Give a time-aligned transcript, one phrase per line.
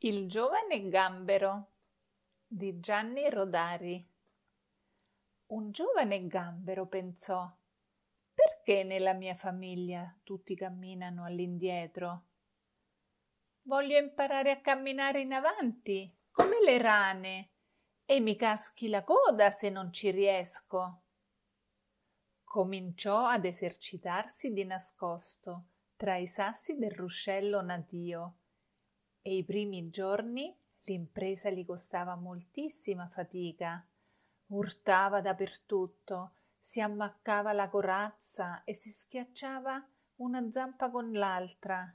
[0.00, 1.72] Il giovane gambero
[2.46, 4.08] di Gianni Rodari
[5.46, 7.52] Un giovane gambero pensò
[8.32, 12.26] perché nella mia famiglia tutti camminano all'indietro?
[13.62, 17.50] Voglio imparare a camminare in avanti come le rane
[18.04, 21.02] e mi caschi la coda se non ci riesco.
[22.44, 25.64] Cominciò ad esercitarsi di nascosto
[25.96, 28.36] tra i sassi del ruscello natio
[29.28, 33.86] e i primi giorni l'impresa gli costava moltissima fatica.
[34.46, 39.86] Urtava dappertutto, si ammaccava la corazza e si schiacciava
[40.16, 41.94] una zampa con l'altra.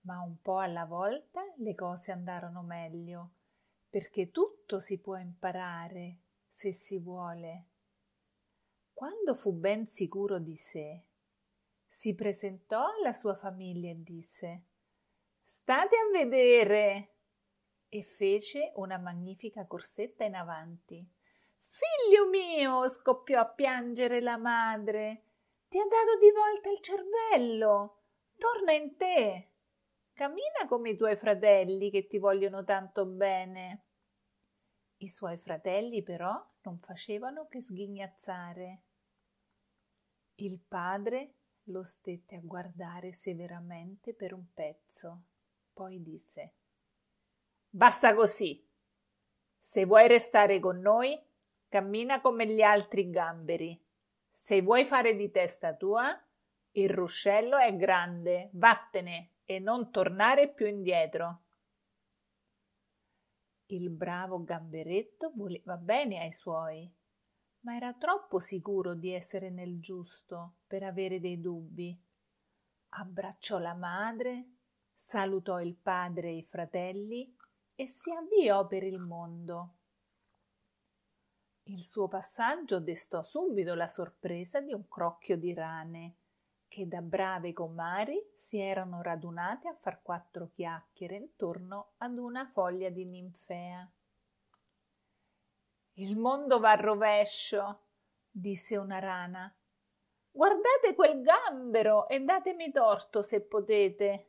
[0.00, 3.30] Ma un po' alla volta le cose andarono meglio,
[3.88, 6.18] perché tutto si può imparare
[6.50, 7.68] se si vuole.
[8.92, 11.06] Quando fu ben sicuro di sé,
[11.88, 14.64] si presentò alla sua famiglia e disse
[15.44, 17.10] State a vedere!
[17.88, 21.06] E fece una magnifica corsetta in avanti.
[21.68, 25.24] Figlio mio, scoppiò a piangere la madre.
[25.68, 28.02] Ti ha dato di volta il cervello.
[28.36, 29.50] Torna in te.
[30.12, 33.84] Cammina come i tuoi fratelli che ti vogliono tanto bene.
[34.98, 38.82] I suoi fratelli però non facevano che sghignazzare.
[40.36, 45.22] Il padre lo stette a guardare severamente per un pezzo.
[45.74, 46.54] Poi disse
[47.68, 48.64] Basta così.
[49.58, 51.20] Se vuoi restare con noi,
[51.68, 53.82] cammina come gli altri gamberi.
[54.30, 56.16] Se vuoi fare di testa tua,
[56.72, 61.42] il ruscello è grande, vattene e non tornare più indietro.
[63.66, 66.88] Il bravo gamberetto voleva bene ai suoi,
[67.60, 72.00] ma era troppo sicuro di essere nel giusto per avere dei dubbi.
[72.90, 74.53] Abbracciò la madre,
[75.04, 77.36] salutò il padre e i fratelli
[77.74, 79.74] e si avviò per il mondo.
[81.64, 86.14] Il suo passaggio destò subito la sorpresa di un crocchio di rane
[86.68, 92.88] che da brave comari si erano radunate a far quattro chiacchiere intorno ad una foglia
[92.88, 93.86] di ninfea.
[95.94, 97.80] Il mondo va a rovescio,
[98.30, 99.54] disse una rana.
[100.30, 104.28] Guardate quel gambero e datemi torto se potete.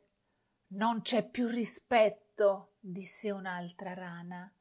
[0.68, 4.52] Non c'è più rispetto, disse un'altra rana.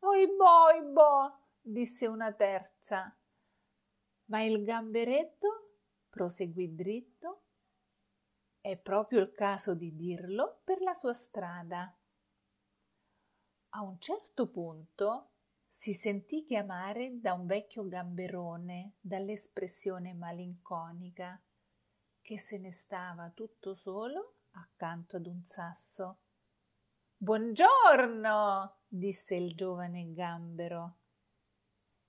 [0.00, 3.16] Oibò, oibò, disse una terza.
[4.24, 5.76] Ma il gamberetto
[6.08, 7.42] proseguì dritto.
[8.60, 11.96] È proprio il caso di dirlo per la sua strada.
[13.70, 15.30] A un certo punto
[15.68, 21.40] si sentì chiamare da un vecchio gamberone dall'espressione malinconica
[22.20, 26.18] che se ne stava tutto solo accanto ad un sasso.
[27.16, 30.96] Buongiorno, disse il giovane gambero.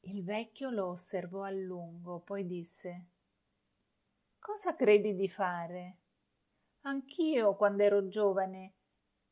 [0.02, 3.12] Il vecchio lo osservò a lungo, poi disse
[4.40, 6.00] Cosa credi di fare?
[6.82, 8.74] Anch'io, quando ero giovane,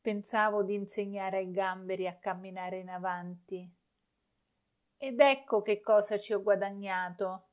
[0.00, 3.70] pensavo di insegnare ai gamberi a camminare in avanti.
[4.96, 7.48] Ed ecco che cosa ci ho guadagnato.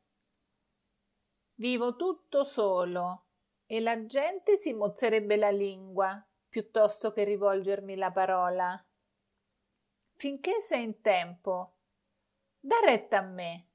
[1.56, 3.28] Vivo tutto solo
[3.72, 8.84] e la gente si mozzerebbe la lingua piuttosto che rivolgermi la parola.
[10.16, 11.75] Finché sei in tempo,
[12.59, 13.68] da retta a me.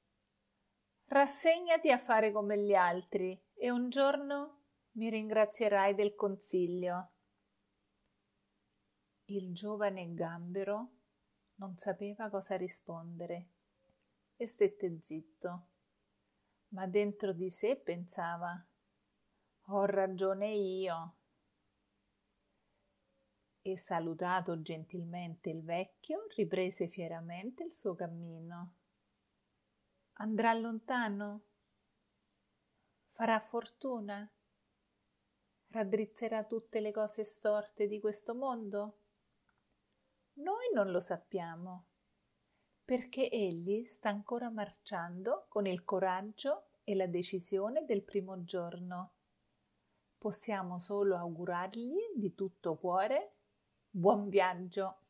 [1.05, 4.63] Rassegnati a fare come gli altri e un giorno
[4.95, 7.11] mi ringrazierai del consiglio.
[9.27, 10.89] Il giovane gambero
[11.55, 13.51] non sapeva cosa rispondere
[14.35, 15.67] e stette zitto,
[16.73, 18.61] ma dentro di sé pensava
[19.67, 21.15] ho ragione io.
[23.61, 28.75] E salutato gentilmente il vecchio, riprese fieramente il suo cammino.
[30.17, 31.41] Andrà lontano?
[33.13, 34.29] Farà fortuna?
[35.69, 38.99] Raddrizzerà tutte le cose storte di questo mondo?
[40.33, 41.87] Noi non lo sappiamo,
[42.83, 49.13] perché egli sta ancora marciando con il coraggio e la decisione del primo giorno
[50.25, 53.33] possiamo solo augurargli di tutto cuore
[53.91, 55.04] buon viaggio.